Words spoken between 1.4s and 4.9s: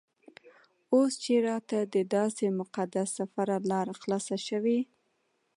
راته دداسې مقدس سفر لاره خلاصه شوې.